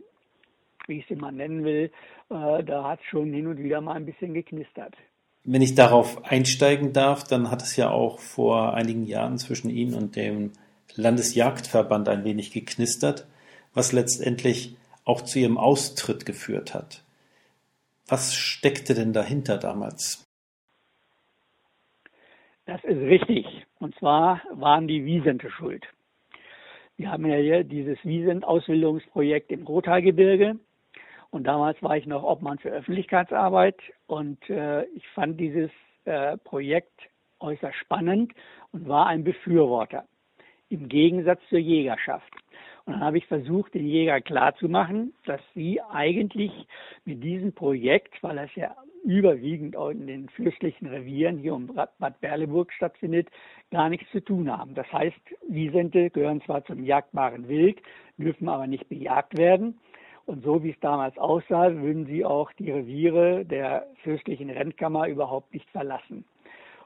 wie 0.86 1.00
ich 1.00 1.06
sie 1.08 1.14
mal 1.14 1.30
nennen 1.30 1.62
will, 1.62 1.90
äh, 2.30 2.64
da 2.64 2.84
hat 2.84 3.00
es 3.00 3.06
schon 3.10 3.34
hin 3.34 3.48
und 3.48 3.62
wieder 3.62 3.82
mal 3.82 3.96
ein 3.96 4.06
bisschen 4.06 4.32
geknistert. 4.32 4.94
Wenn 5.44 5.60
ich 5.60 5.74
darauf 5.74 6.24
einsteigen 6.24 6.94
darf, 6.94 7.22
dann 7.22 7.50
hat 7.50 7.60
es 7.60 7.76
ja 7.76 7.90
auch 7.90 8.18
vor 8.18 8.72
einigen 8.72 9.04
Jahren 9.04 9.36
zwischen 9.36 9.68
Ihnen 9.68 9.92
und 9.92 10.16
dem 10.16 10.52
Landesjagdverband 10.94 12.08
ein 12.08 12.24
wenig 12.24 12.50
geknistert, 12.50 13.26
was 13.74 13.92
letztendlich 13.92 14.74
auch 15.04 15.20
zu 15.20 15.38
Ihrem 15.38 15.58
Austritt 15.58 16.24
geführt 16.24 16.72
hat. 16.72 17.02
Was 18.08 18.34
steckte 18.34 18.94
denn 18.94 19.12
dahinter 19.12 19.58
damals? 19.58 20.24
Das 22.66 22.82
ist 22.84 22.98
richtig. 22.98 23.66
Und 23.78 23.94
zwar 23.96 24.42
waren 24.52 24.88
die 24.88 25.04
Wiesente 25.04 25.50
schuld. 25.50 25.84
Wir 26.96 27.10
haben 27.10 27.26
ja 27.26 27.36
hier 27.36 27.64
dieses 27.64 27.98
Wiesent-Ausbildungsprojekt 28.04 29.52
im 29.52 29.66
Rothaargebirge 29.66 30.58
und 31.30 31.44
damals 31.44 31.82
war 31.82 31.96
ich 31.96 32.06
noch 32.06 32.22
Obmann 32.22 32.58
für 32.58 32.70
Öffentlichkeitsarbeit 32.70 33.76
und 34.06 34.48
äh, 34.48 34.84
ich 34.86 35.06
fand 35.08 35.38
dieses 35.38 35.70
äh, 36.06 36.38
Projekt 36.38 36.98
äußerst 37.40 37.76
spannend 37.76 38.32
und 38.72 38.88
war 38.88 39.06
ein 39.06 39.24
Befürworter 39.24 40.06
im 40.70 40.88
Gegensatz 40.88 41.40
zur 41.50 41.58
Jägerschaft. 41.58 42.32
Dann 42.86 43.00
habe 43.00 43.18
ich 43.18 43.26
versucht, 43.26 43.74
den 43.74 43.86
Jäger 43.86 44.20
klarzumachen, 44.20 45.12
dass 45.24 45.40
sie 45.54 45.80
eigentlich 45.82 46.52
mit 47.04 47.22
diesem 47.22 47.52
Projekt, 47.52 48.22
weil 48.22 48.38
es 48.38 48.54
ja 48.54 48.76
überwiegend 49.02 49.74
in 49.74 50.06
den 50.06 50.28
fürstlichen 50.28 50.86
Revieren 50.86 51.38
hier 51.38 51.54
um 51.54 51.66
Bad 51.66 52.20
Berleburg 52.20 52.72
stattfindet, 52.72 53.28
gar 53.70 53.88
nichts 53.88 54.10
zu 54.12 54.20
tun 54.20 54.50
haben. 54.50 54.74
Das 54.74 54.90
heißt, 54.92 55.16
Wiesente 55.48 56.10
gehören 56.10 56.42
zwar 56.42 56.64
zum 56.64 56.84
jagdbaren 56.84 57.48
Wild, 57.48 57.80
dürfen 58.18 58.48
aber 58.48 58.66
nicht 58.66 58.88
bejagt 58.88 59.36
werden. 59.36 59.78
Und 60.24 60.44
so 60.44 60.62
wie 60.64 60.70
es 60.70 60.80
damals 60.80 61.16
aussah, 61.18 61.72
würden 61.72 62.06
sie 62.06 62.24
auch 62.24 62.52
die 62.52 62.70
Reviere 62.70 63.44
der 63.44 63.86
fürstlichen 64.02 64.50
Rentkammer 64.50 65.06
überhaupt 65.06 65.54
nicht 65.54 65.68
verlassen. 65.70 66.24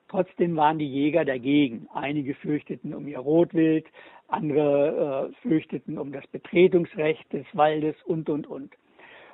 Trotzdem 0.09 0.57
waren 0.57 0.79
die 0.79 0.89
Jäger 0.89 1.25
dagegen. 1.25 1.89
Einige 1.95 2.35
fürchteten 2.35 2.93
um 2.93 3.07
ihr 3.07 3.21
Rotwild, 3.21 3.87
andere 4.31 5.31
äh, 5.31 5.49
fürchteten 5.49 5.99
um 5.99 6.13
das 6.13 6.27
Betretungsrecht 6.29 7.33
des 7.33 7.47
Waldes 7.53 7.97
und, 8.05 8.29
und, 8.29 8.47
und. 8.47 8.73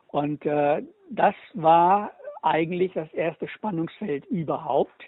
Und 0.09 0.45
äh, 0.47 0.83
das 1.11 1.35
war 1.55 2.13
eigentlich 2.43 2.93
das 2.93 3.13
erste 3.13 3.49
Spannungsfeld 3.49 4.25
überhaupt. 4.27 5.05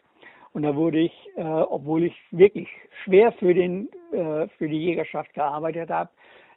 Und 0.52 0.62
da 0.62 0.75
wurde 0.75 0.99
ich, 0.99 1.12
äh, 1.37 1.42
obwohl 1.42 2.04
ich 2.04 2.14
wirklich 2.30 2.68
schwer 3.04 3.33
für, 3.33 3.54
den, 3.54 3.88
äh, 4.12 4.49
für 4.59 4.68
die 4.68 4.78
Jägerschaft 4.78 5.33
gearbeitet 5.35 5.90
habe, 5.90 6.11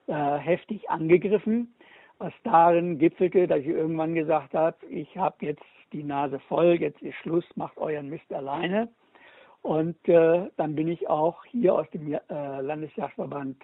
äh, 0.07 0.38
heftig 0.38 0.89
angegriffen 0.89 1.73
was 2.21 2.33
darin 2.43 3.00
gipfelte, 3.00 3.47
dass 3.47 3.59
ich 3.59 3.67
irgendwann 3.67 4.13
gesagt 4.13 4.53
habe, 4.53 4.77
ich 4.89 5.17
habe 5.17 5.35
jetzt 5.43 5.63
die 5.91 6.03
Nase 6.03 6.39
voll, 6.47 6.77
jetzt 6.79 7.01
ist 7.01 7.15
Schluss, 7.15 7.43
macht 7.55 7.77
euren 7.77 8.09
Mist 8.09 8.31
alleine. 8.31 8.89
Und 9.61 9.97
äh, 10.07 10.49
dann 10.57 10.75
bin 10.75 10.87
ich 10.87 11.07
auch 11.07 11.45
hier 11.45 11.75
aus 11.75 11.87
dem 11.91 12.13
äh, 12.13 12.19
Landesjagdverband 12.29 13.57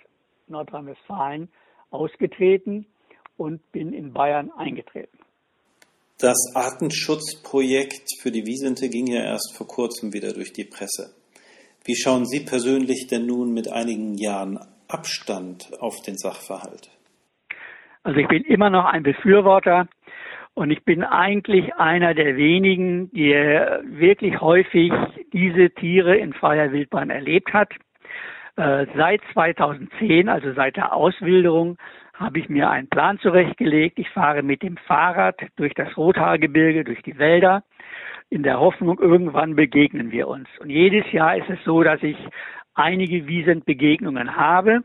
Nordrhein-Westfalen 0.47 1.49
ausgetreten 1.89 2.85
und 3.37 3.71
bin 3.71 3.93
in 3.93 4.13
Bayern 4.13 4.51
eingetreten. 4.51 5.17
Das 6.19 6.37
Artenschutzprojekt 6.55 8.19
für 8.21 8.31
die 8.31 8.45
Wiesente 8.45 8.89
ging 8.89 9.07
ja 9.07 9.23
erst 9.23 9.55
vor 9.55 9.67
kurzem 9.67 10.13
wieder 10.13 10.33
durch 10.33 10.51
die 10.51 10.63
Presse. 10.63 11.13
Wie 11.85 11.95
schauen 11.95 12.25
Sie 12.25 12.43
persönlich 12.43 13.07
denn 13.07 13.25
nun 13.27 13.53
mit 13.53 13.71
einigen 13.71 14.15
Jahren 14.15 14.59
Abstand 14.87 15.69
auf 15.79 16.01
den 16.01 16.17
Sachverhalt? 16.17 16.89
Also 18.03 18.19
ich 18.19 18.27
bin 18.27 18.43
immer 18.43 18.69
noch 18.69 18.85
ein 18.85 19.03
Befürworter 19.03 19.87
und 20.53 20.71
ich 20.71 20.83
bin 20.83 21.03
eigentlich 21.03 21.75
einer 21.75 22.13
der 22.13 22.35
wenigen, 22.35 23.11
die 23.11 23.31
wirklich 23.31 24.41
häufig 24.41 24.91
diese 25.33 25.69
Tiere 25.71 26.15
in 26.15 26.33
freier 26.33 26.71
Wildbahn 26.71 27.09
erlebt 27.09 27.53
hat. 27.53 27.71
Äh, 28.55 28.87
seit 28.95 29.21
2010, 29.33 30.29
also 30.29 30.53
seit 30.53 30.77
der 30.77 30.93
Auswilderung, 30.93 31.77
habe 32.13 32.39
ich 32.39 32.49
mir 32.49 32.69
einen 32.69 32.89
Plan 32.89 33.19
zurechtgelegt. 33.19 33.99
Ich 33.99 34.09
fahre 34.09 34.41
mit 34.41 34.63
dem 34.63 34.77
Fahrrad 34.77 35.39
durch 35.55 35.73
das 35.75 35.95
Rothaargebirge, 35.95 36.83
durch 36.83 37.01
die 37.03 37.17
Wälder, 37.19 37.63
in 38.29 38.43
der 38.43 38.59
Hoffnung, 38.59 38.99
irgendwann 38.99 39.55
begegnen 39.55 40.11
wir 40.11 40.27
uns. 40.27 40.49
Und 40.59 40.69
jedes 40.69 41.09
Jahr 41.11 41.37
ist 41.37 41.49
es 41.49 41.63
so, 41.63 41.83
dass 41.83 42.01
ich 42.03 42.17
einige 42.73 43.27
Wiesentbegegnungen 43.27 44.35
habe. 44.35 44.83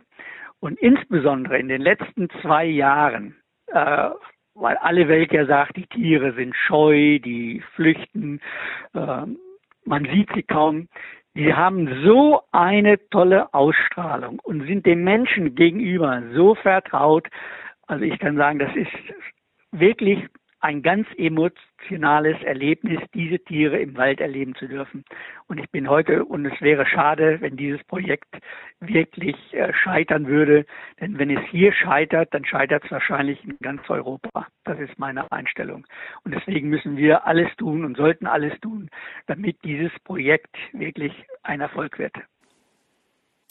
Und 0.60 0.78
insbesondere 0.78 1.58
in 1.58 1.68
den 1.68 1.82
letzten 1.82 2.28
zwei 2.40 2.64
Jahren, 2.64 3.34
äh, 3.66 4.10
weil 4.54 4.76
alle 4.76 5.08
Welt 5.08 5.32
ja 5.32 5.44
sagt, 5.46 5.76
die 5.76 5.86
Tiere 5.86 6.34
sind 6.34 6.54
scheu, 6.54 7.18
die 7.18 7.62
flüchten, 7.74 8.40
äh, 8.94 9.24
man 9.84 10.04
sieht 10.04 10.28
sie 10.34 10.42
kaum. 10.42 10.88
Die 11.34 11.54
haben 11.54 12.04
so 12.04 12.42
eine 12.52 12.98
tolle 13.08 13.52
Ausstrahlung 13.54 14.38
und 14.40 14.66
sind 14.66 14.84
dem 14.84 15.02
Menschen 15.02 15.54
gegenüber 15.54 16.22
so 16.34 16.54
vertraut. 16.54 17.26
Also 17.86 18.04
ich 18.04 18.18
kann 18.18 18.36
sagen, 18.36 18.58
das 18.58 18.74
ist 18.76 18.92
wirklich 19.70 20.26
ein 20.62 20.82
ganz 20.82 21.08
emotionales 21.16 22.40
Erlebnis, 22.42 23.00
diese 23.14 23.40
Tiere 23.40 23.80
im 23.80 23.96
Wald 23.96 24.20
erleben 24.20 24.54
zu 24.54 24.68
dürfen. 24.68 25.04
Und 25.48 25.58
ich 25.58 25.68
bin 25.70 25.90
heute, 25.90 26.24
und 26.24 26.46
es 26.46 26.60
wäre 26.60 26.86
schade, 26.86 27.40
wenn 27.40 27.56
dieses 27.56 27.82
Projekt 27.84 28.36
wirklich 28.78 29.36
äh, 29.52 29.72
scheitern 29.74 30.28
würde. 30.28 30.64
Denn 31.00 31.18
wenn 31.18 31.30
es 31.30 31.44
hier 31.50 31.72
scheitert, 31.72 32.32
dann 32.32 32.44
scheitert 32.44 32.84
es 32.84 32.92
wahrscheinlich 32.92 33.42
in 33.44 33.56
ganz 33.60 33.82
Europa. 33.90 34.46
Das 34.64 34.78
ist 34.78 34.96
meine 34.98 35.30
Einstellung. 35.32 35.84
Und 36.24 36.32
deswegen 36.32 36.68
müssen 36.68 36.96
wir 36.96 37.26
alles 37.26 37.48
tun 37.56 37.84
und 37.84 37.96
sollten 37.96 38.26
alles 38.28 38.58
tun, 38.60 38.88
damit 39.26 39.56
dieses 39.64 39.92
Projekt 40.04 40.56
wirklich 40.72 41.12
ein 41.42 41.60
Erfolg 41.60 41.98
wird. 41.98 42.14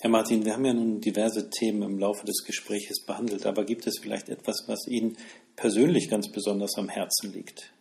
Herr 0.01 0.09
Martin, 0.09 0.43
wir 0.43 0.53
haben 0.53 0.65
ja 0.65 0.73
nun 0.73 0.99
diverse 0.99 1.51
Themen 1.51 1.83
im 1.83 1.99
Laufe 1.99 2.25
des 2.25 2.43
Gesprächs 2.43 3.05
behandelt, 3.05 3.45
aber 3.45 3.65
gibt 3.65 3.85
es 3.85 3.99
vielleicht 3.99 4.29
etwas, 4.29 4.65
was 4.67 4.87
Ihnen 4.87 5.15
persönlich 5.55 6.09
ganz 6.09 6.31
besonders 6.31 6.77
am 6.77 6.89
Herzen 6.89 7.33
liegt? 7.33 7.73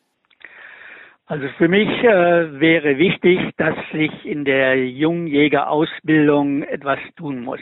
Also 1.27 1.47
für 1.59 1.69
mich 1.69 1.89
äh, 1.89 2.61
wäre 2.61 2.99
wichtig, 2.99 3.39
dass 3.57 3.77
sich 3.93 4.11
in 4.25 4.45
der 4.45 4.89
Jungjägerausbildung 4.89 6.65
etwas 6.65 6.99
tun 7.17 7.45
muss. 7.45 7.61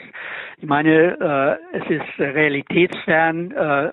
Ich 0.57 0.65
meine, 0.65 1.59
äh, 1.71 1.77
es 1.77 2.01
ist 2.01 2.19
realitätsfern, 2.19 3.51
äh, 3.51 3.91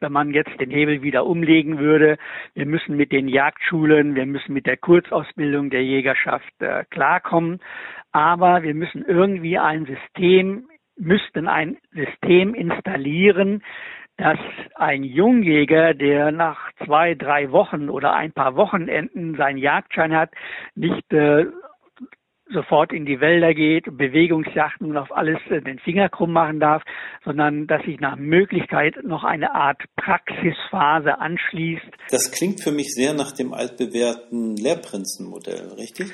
wenn 0.00 0.12
man 0.12 0.32
jetzt 0.32 0.60
den 0.60 0.70
Hebel 0.70 1.02
wieder 1.02 1.26
umlegen 1.26 1.78
würde. 1.78 2.16
Wir 2.54 2.66
müssen 2.66 2.96
mit 2.96 3.10
den 3.10 3.28
Jagdschulen, 3.28 4.14
wir 4.14 4.26
müssen 4.26 4.52
mit 4.52 4.66
der 4.66 4.76
Kurzausbildung 4.76 5.70
der 5.70 5.82
Jägerschaft 5.82 6.52
äh, 6.60 6.84
klarkommen 6.90 7.60
aber 8.16 8.62
wir 8.62 8.72
müssen 8.72 9.04
irgendwie 9.06 9.58
ein 9.58 9.84
System, 9.84 10.70
müssten 10.96 11.48
ein 11.48 11.76
System 11.92 12.54
installieren, 12.54 13.62
dass 14.16 14.38
ein 14.74 15.04
Jungjäger, 15.04 15.94
der 15.94 16.32
nach 16.32 16.70
zwei, 16.84 17.14
drei 17.14 17.52
Wochen 17.52 17.90
oder 17.90 18.14
ein 18.14 18.32
paar 18.32 18.56
Wochenenden 18.56 19.36
seinen 19.36 19.58
Jagdschein 19.58 20.14
hat, 20.14 20.30
nicht 20.74 21.12
äh, 21.12 21.46
sofort 22.52 22.92
in 22.92 23.04
die 23.04 23.20
Wälder 23.20 23.54
geht, 23.54 23.84
Bewegungsjachten 23.96 24.88
und 24.90 24.96
auf 24.96 25.14
alles 25.14 25.38
äh, 25.50 25.60
den 25.60 25.78
Finger 25.80 26.08
krumm 26.08 26.32
machen 26.32 26.60
darf, 26.60 26.82
sondern 27.24 27.66
dass 27.66 27.82
sich 27.82 28.00
nach 28.00 28.16
Möglichkeit 28.16 29.02
noch 29.02 29.24
eine 29.24 29.54
Art 29.54 29.82
Praxisphase 29.96 31.18
anschließt. 31.18 31.86
Das 32.10 32.30
klingt 32.32 32.62
für 32.62 32.72
mich 32.72 32.94
sehr 32.94 33.14
nach 33.14 33.32
dem 33.32 33.52
altbewährten 33.52 34.56
Lehrprinzenmodell, 34.56 35.74
richtig? 35.78 36.12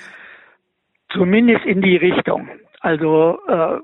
Zumindest 1.13 1.67
in 1.67 1.83
die 1.83 1.97
Richtung. 1.97 2.49
Also 2.81 3.39
äh, 3.47 3.79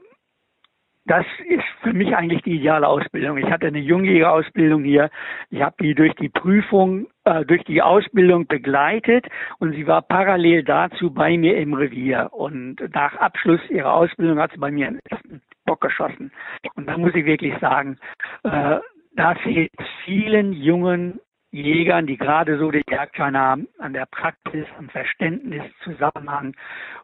das 1.08 1.24
ist 1.46 1.64
für 1.82 1.92
mich 1.92 2.14
eigentlich 2.14 2.42
die 2.42 2.56
ideale 2.56 2.86
Ausbildung. 2.86 3.38
Ich 3.38 3.50
hatte 3.50 3.66
eine 3.66 3.78
Jungjägerausbildung 3.78 4.84
hier. 4.84 5.10
Ich 5.50 5.62
habe 5.62 5.74
die 5.80 5.94
durch 5.94 6.14
die 6.16 6.28
Prüfung, 6.28 7.08
äh, 7.24 7.44
durch 7.44 7.64
die 7.64 7.82
Ausbildung 7.82 8.46
begleitet 8.46 9.26
und 9.58 9.72
sie 9.72 9.86
war 9.86 10.02
parallel 10.02 10.64
dazu 10.64 11.10
bei 11.12 11.36
mir 11.38 11.56
im 11.56 11.72
Revier. 11.72 12.28
Und 12.32 12.76
nach 12.94 13.16
Abschluss 13.16 13.60
ihrer 13.70 13.94
Ausbildung 13.94 14.38
hat 14.38 14.52
sie 14.52 14.58
bei 14.58 14.70
mir 14.70 14.88
einen 14.88 15.00
ersten 15.08 15.40
Bock 15.64 15.80
geschossen. 15.80 16.30
Und 16.74 16.86
da 16.86 16.98
muss 16.98 17.14
ich 17.14 17.24
wirklich 17.24 17.58
sagen, 17.58 17.98
äh, 18.44 18.78
da 19.16 19.34
fehlt 19.42 19.72
vielen 20.04 20.52
jungen 20.52 21.20
Jägern, 21.50 22.06
die 22.06 22.18
gerade 22.18 22.58
so 22.58 22.70
den 22.70 22.82
Jagdschein 22.90 23.36
haben, 23.36 23.68
an 23.78 23.94
der 23.94 24.06
Praxis, 24.06 24.66
am 24.76 24.90
Verständnis, 24.90 25.62
Zusammenhang 25.82 26.54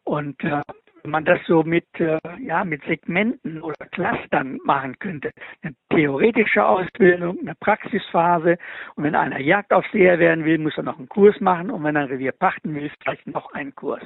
und 0.03 0.43
äh, 0.43 0.61
man 1.07 1.25
das 1.25 1.39
so 1.47 1.63
mit, 1.63 1.85
äh, 1.99 2.19
ja, 2.39 2.63
mit 2.63 2.83
Segmenten 2.85 3.61
oder 3.61 3.85
Clustern 3.87 4.59
machen 4.63 4.97
könnte. 4.99 5.31
Eine 5.61 5.75
theoretische 5.89 6.65
Ausbildung, 6.65 7.39
eine 7.39 7.55
Praxisphase 7.55 8.57
und 8.95 9.03
wenn 9.03 9.15
einer 9.15 9.39
Jagdaufseher 9.39 10.19
werden 10.19 10.45
will, 10.45 10.57
muss 10.57 10.77
er 10.77 10.83
noch 10.83 10.97
einen 10.97 11.09
Kurs 11.09 11.39
machen 11.39 11.69
und 11.71 11.83
wenn 11.83 11.95
er 11.95 12.03
ein 12.03 12.07
Revier 12.07 12.31
pachten 12.31 12.73
will, 12.75 12.91
vielleicht 13.01 13.27
noch 13.27 13.53
einen 13.53 13.73
Kurs. 13.75 14.03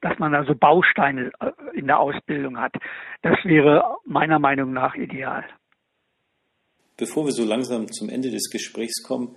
Dass 0.00 0.18
man 0.18 0.34
also 0.34 0.54
Bausteine 0.54 1.30
äh, 1.40 1.50
in 1.74 1.86
der 1.86 1.98
Ausbildung 1.98 2.58
hat. 2.58 2.74
Das 3.22 3.38
wäre 3.44 3.96
meiner 4.04 4.38
Meinung 4.38 4.72
nach 4.72 4.94
ideal. 4.94 5.44
Bevor 6.96 7.24
wir 7.24 7.32
so 7.32 7.44
langsam 7.44 7.90
zum 7.90 8.10
Ende 8.10 8.30
des 8.30 8.50
Gesprächs 8.50 9.02
kommen, 9.02 9.36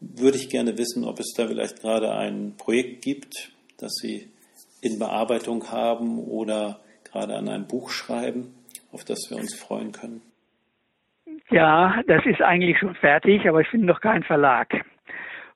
würde 0.00 0.36
ich 0.36 0.48
gerne 0.48 0.78
wissen, 0.78 1.04
ob 1.04 1.18
es 1.20 1.32
da 1.36 1.46
vielleicht 1.46 1.80
gerade 1.80 2.12
ein 2.12 2.56
Projekt 2.56 3.02
gibt, 3.02 3.52
das 3.78 3.92
Sie 3.94 4.28
in 4.82 4.98
Bearbeitung 4.98 5.70
haben 5.70 6.18
oder 6.18 6.80
gerade 7.10 7.36
an 7.36 7.48
einem 7.48 7.66
Buch 7.66 7.90
schreiben, 7.90 8.54
auf 8.92 9.04
das 9.04 9.30
wir 9.30 9.38
uns 9.38 9.54
freuen 9.54 9.92
können? 9.92 10.20
Ja, 11.50 12.02
das 12.06 12.24
ist 12.26 12.42
eigentlich 12.42 12.78
schon 12.78 12.94
fertig, 12.96 13.48
aber 13.48 13.60
ich 13.60 13.68
finde 13.68 13.86
noch 13.86 14.00
keinen 14.00 14.24
Verlag. 14.24 14.84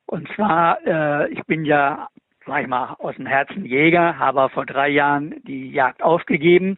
Und 0.07 0.29
zwar, 0.35 0.79
äh, 0.87 1.33
ich 1.33 1.43
bin 1.47 1.65
ja, 1.65 2.09
sag 2.47 2.63
ich 2.63 2.69
mal, 2.69 2.95
aus 2.99 3.17
dem 3.17 3.27
Herzen 3.27 3.65
Jäger, 3.65 4.19
habe 4.19 4.49
vor 4.51 4.65
drei 4.65 4.89
Jahren 4.89 5.35
die 5.45 5.73
Jagd 5.73 6.03
aufgegeben, 6.03 6.77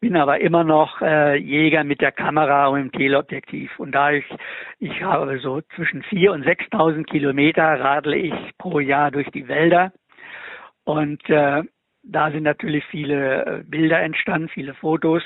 bin 0.00 0.16
aber 0.16 0.40
immer 0.40 0.64
noch 0.64 1.02
äh, 1.02 1.36
Jäger 1.36 1.84
mit 1.84 2.00
der 2.00 2.12
Kamera 2.12 2.68
und 2.68 2.78
dem 2.78 2.92
Teleobjektiv. 2.92 3.78
Und 3.78 3.92
da 3.92 4.12
ich, 4.12 4.24
ich 4.78 5.02
habe 5.02 5.38
so 5.40 5.60
zwischen 5.74 6.02
4.000 6.04 6.30
und 6.30 6.46
6.000 6.46 7.04
Kilometer 7.04 7.62
radle 7.62 8.16
ich 8.16 8.34
pro 8.56 8.80
Jahr 8.80 9.10
durch 9.10 9.30
die 9.32 9.48
Wälder. 9.48 9.92
Und 10.84 11.28
äh, 11.28 11.62
da 12.02 12.30
sind 12.30 12.44
natürlich 12.44 12.84
viele 12.86 13.44
äh, 13.44 13.62
Bilder 13.64 14.00
entstanden, 14.00 14.48
viele 14.48 14.74
Fotos 14.74 15.22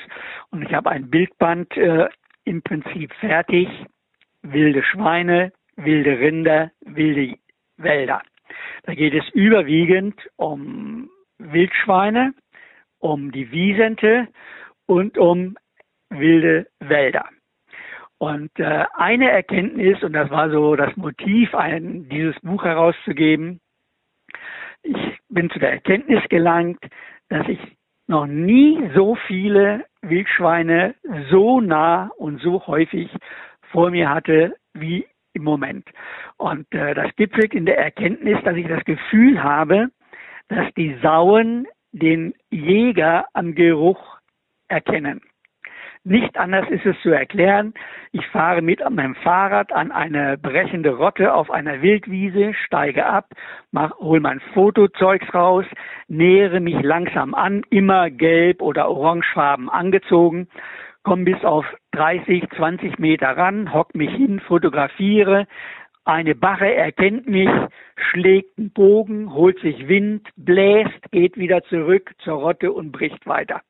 und 0.51 0.63
ich 0.63 0.73
habe 0.73 0.91
ein 0.91 1.09
Bildband 1.09 1.75
äh, 1.77 2.07
im 2.43 2.61
Prinzip 2.61 3.13
fertig. 3.15 3.67
Wilde 4.41 4.83
Schweine, 4.83 5.51
wilde 5.75 6.19
Rinder, 6.19 6.71
wilde 6.81 7.37
Wälder. 7.77 8.21
Da 8.83 8.93
geht 8.93 9.13
es 9.13 9.27
überwiegend 9.29 10.15
um 10.35 11.09
Wildschweine, 11.39 12.33
um 12.99 13.31
die 13.31 13.51
Wiesente 13.51 14.27
und 14.85 15.17
um 15.17 15.57
wilde 16.09 16.67
Wälder. 16.79 17.25
Und 18.17 18.51
äh, 18.59 18.85
eine 18.93 19.29
Erkenntnis, 19.31 20.01
und 20.03 20.13
das 20.13 20.29
war 20.29 20.49
so 20.49 20.75
das 20.75 20.95
Motiv, 20.95 21.53
ein, 21.53 22.07
dieses 22.07 22.39
Buch 22.41 22.63
herauszugeben, 22.63 23.59
ich 24.83 25.14
bin 25.35 25.51
zu 25.51 25.59
der 25.59 25.71
Erkenntnis 25.71 26.23
gelangt, 26.29 26.83
dass 27.29 27.47
ich 27.47 27.59
noch 28.07 28.25
nie 28.25 28.89
so 28.95 29.15
viele 29.27 29.85
Wildschweine 30.01 30.95
so 31.29 31.61
nah 31.61 32.09
und 32.17 32.41
so 32.41 32.65
häufig 32.65 33.09
vor 33.71 33.91
mir 33.91 34.09
hatte 34.09 34.55
wie 34.73 35.05
im 35.33 35.43
Moment. 35.43 35.87
Und 36.37 36.65
äh, 36.73 36.95
das 36.95 37.15
gipfelt 37.15 37.53
in 37.53 37.65
der 37.65 37.77
Erkenntnis, 37.77 38.37
dass 38.43 38.55
ich 38.55 38.67
das 38.67 38.83
Gefühl 38.85 39.43
habe, 39.43 39.89
dass 40.47 40.73
die 40.75 40.95
Sauen 41.01 41.67
den 41.91 42.33
Jäger 42.51 43.25
am 43.33 43.53
Geruch 43.53 44.17
erkennen. 44.67 45.21
Nicht 46.07 46.37
anders 46.37 46.69
ist 46.69 46.85
es 46.85 46.95
zu 47.01 47.09
erklären. 47.09 47.73
Ich 48.11 48.27
fahre 48.27 48.61
mit 48.61 48.79
meinem 48.91 49.15
Fahrrad 49.15 49.73
an 49.73 49.91
eine 49.91 50.37
brechende 50.37 50.91
Rotte 50.91 51.33
auf 51.33 51.49
einer 51.49 51.81
Wildwiese, 51.81 52.53
steige 52.53 53.07
ab, 53.07 53.29
mach, 53.71 53.97
hol 53.97 54.19
mein 54.19 54.39
Fotozeugs 54.53 55.33
raus, 55.33 55.65
nähere 56.07 56.59
mich 56.59 56.79
langsam 56.83 57.33
an, 57.33 57.63
immer 57.71 58.11
gelb 58.11 58.61
oder 58.61 58.87
orangefarben 58.87 59.67
angezogen, 59.67 60.47
komme 61.01 61.23
bis 61.23 61.43
auf 61.43 61.65
30, 61.93 62.51
20 62.55 62.99
Meter 62.99 63.35
ran, 63.35 63.73
hock 63.73 63.95
mich 63.95 64.11
hin, 64.11 64.39
fotografiere. 64.41 65.47
Eine 66.03 66.35
Bache 66.35 66.71
erkennt 66.71 67.27
mich, 67.27 67.49
schlägt 68.11 68.59
einen 68.59 68.69
Bogen, 68.69 69.33
holt 69.33 69.59
sich 69.61 69.87
Wind, 69.87 70.29
bläst, 70.35 71.01
geht 71.09 71.35
wieder 71.35 71.63
zurück 71.63 72.11
zur 72.19 72.35
Rotte 72.35 72.71
und 72.71 72.91
bricht 72.91 73.25
weiter. 73.25 73.61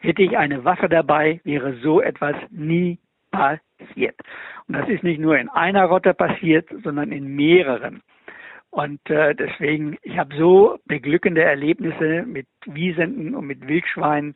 Hätte 0.00 0.22
ich 0.22 0.36
eine 0.36 0.64
Waffe 0.64 0.88
dabei, 0.88 1.40
wäre 1.44 1.74
so 1.82 2.00
etwas 2.00 2.34
nie 2.50 2.98
passiert. 3.30 4.16
Und 4.66 4.76
das 4.76 4.88
ist 4.88 5.02
nicht 5.02 5.20
nur 5.20 5.38
in 5.38 5.48
einer 5.48 5.84
Rotte 5.84 6.14
passiert, 6.14 6.68
sondern 6.82 7.12
in 7.12 7.34
mehreren. 7.36 8.02
Und 8.70 9.00
äh, 9.10 9.34
deswegen, 9.34 9.98
ich 10.02 10.16
habe 10.16 10.34
so 10.36 10.78
beglückende 10.86 11.42
Erlebnisse 11.42 12.24
mit 12.26 12.46
Wiesenten 12.66 13.34
und 13.34 13.46
mit 13.46 13.66
Wildschweinen, 13.66 14.34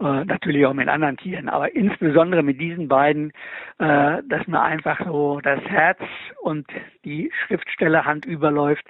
äh, 0.00 0.24
natürlich 0.24 0.64
auch 0.64 0.74
mit 0.74 0.88
anderen 0.88 1.16
Tieren, 1.16 1.48
aber 1.48 1.74
insbesondere 1.74 2.42
mit 2.42 2.60
diesen 2.60 2.88
beiden, 2.88 3.30
äh, 3.78 4.22
dass 4.24 4.46
mir 4.46 4.62
einfach 4.62 5.04
so 5.04 5.40
das 5.40 5.60
Herz 5.64 5.98
und 6.40 6.66
die 7.04 7.30
Schriftstellerhand 7.44 8.24
überläuft 8.24 8.84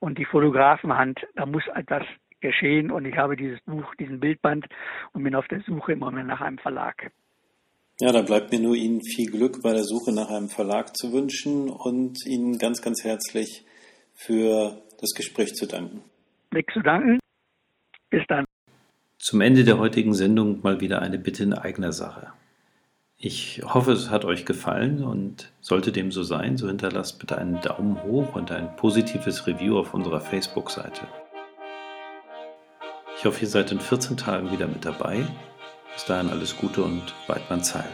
und 0.00 0.18
die 0.18 0.24
Fotografenhand, 0.24 1.26
da 1.36 1.46
muss 1.46 1.66
etwas 1.68 2.02
geschehen 2.40 2.90
und 2.90 3.04
ich 3.04 3.16
habe 3.16 3.36
dieses 3.36 3.60
Buch, 3.62 3.94
diesen 3.96 4.20
Bildband 4.20 4.66
und 5.12 5.22
bin 5.22 5.34
auf 5.34 5.48
der 5.48 5.60
Suche 5.60 5.92
im 5.92 6.00
Moment 6.00 6.28
nach 6.28 6.40
einem 6.40 6.58
Verlag. 6.58 7.10
Ja, 8.00 8.12
da 8.12 8.22
bleibt 8.22 8.50
mir 8.50 8.60
nur 8.60 8.74
Ihnen 8.74 9.02
viel 9.02 9.30
Glück 9.30 9.62
bei 9.62 9.72
der 9.72 9.84
Suche 9.84 10.12
nach 10.12 10.30
einem 10.30 10.48
Verlag 10.48 10.96
zu 10.96 11.12
wünschen 11.12 11.68
und 11.68 12.24
Ihnen 12.26 12.58
ganz, 12.58 12.80
ganz 12.80 13.04
herzlich 13.04 13.64
für 14.14 14.80
das 15.00 15.10
Gespräch 15.14 15.54
zu 15.54 15.66
danken. 15.66 16.02
Nichts 16.50 16.72
zu 16.72 16.80
danken. 16.80 17.18
Bis 18.08 18.22
dann. 18.28 18.44
Zum 19.18 19.42
Ende 19.42 19.64
der 19.64 19.78
heutigen 19.78 20.14
Sendung 20.14 20.60
mal 20.62 20.80
wieder 20.80 21.02
eine 21.02 21.18
Bitte 21.18 21.42
in 21.42 21.52
eigener 21.52 21.92
Sache. 21.92 22.32
Ich 23.18 23.60
hoffe, 23.62 23.92
es 23.92 24.08
hat 24.08 24.24
euch 24.24 24.46
gefallen 24.46 25.04
und 25.04 25.52
sollte 25.60 25.92
dem 25.92 26.10
so 26.10 26.22
sein, 26.22 26.56
so 26.56 26.68
hinterlasst 26.68 27.18
bitte 27.18 27.36
einen 27.36 27.60
Daumen 27.60 28.02
hoch 28.02 28.34
und 28.34 28.50
ein 28.50 28.74
positives 28.76 29.46
Review 29.46 29.78
auf 29.78 29.92
unserer 29.92 30.22
Facebook-Seite. 30.22 31.06
Ich 33.20 33.26
hoffe, 33.26 33.42
ihr 33.42 33.48
seid 33.48 33.70
in 33.70 33.80
14 33.80 34.16
Tagen 34.16 34.50
wieder 34.50 34.66
mit 34.66 34.86
dabei. 34.86 35.26
Bis 35.92 36.06
dahin 36.06 36.30
alles 36.30 36.56
Gute 36.56 36.82
und 36.82 37.02
Weidmann 37.26 37.62
Zeil. 37.62 37.84